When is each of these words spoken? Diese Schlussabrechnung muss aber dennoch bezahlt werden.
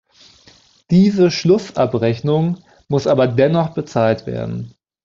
Diese 0.89 1.29
Schlussabrechnung 1.29 2.57
muss 2.87 3.05
aber 3.05 3.27
dennoch 3.27 3.75
bezahlt 3.75 4.25
werden. 4.25 4.73